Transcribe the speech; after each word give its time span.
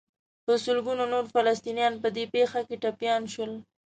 په 0.45 0.53
سلګونو 0.65 1.03
نور 1.13 1.25
فلسطینیان 1.33 1.93
په 2.03 2.07
دې 2.15 2.25
پېښه 2.33 2.59
کې 2.67 2.75
ټپیان 2.83 3.23
شول. 3.33 3.51